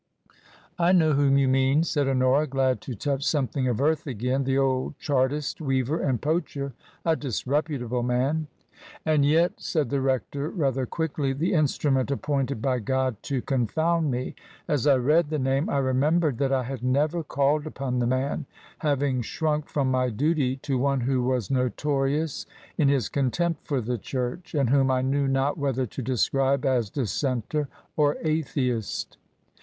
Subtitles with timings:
[0.79, 4.57] "I know whom you mean," said Honora, glad to touch something of earth again;" the
[4.57, 6.73] old Chartist weaver and poacher.
[7.05, 8.47] A disreputable man.""
[9.05, 14.09] And yet," said the rector, rather quickly, the in strument appointed by God to confound
[14.09, 14.33] me.
[14.67, 18.47] As I read the name I remembered that I had never called upon the man,
[18.79, 23.79] having shrunk from my duty to one who was noto rious in his contempt for
[23.81, 29.19] the church, and whom I knew not whether to describe as dissenter or atheist.